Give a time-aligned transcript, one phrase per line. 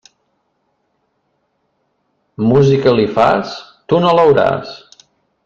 [2.47, 3.53] Música li fas?
[3.87, 4.75] Tu no l'hauràs.